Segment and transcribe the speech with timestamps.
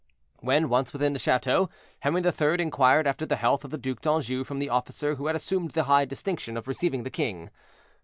[0.39, 1.69] When once within the chateau,
[1.99, 2.59] Henri III.
[2.59, 5.83] inquired after the health of the Duc d'Anjou from the officer who had assumed the
[5.83, 7.51] high distinction of receiving the king.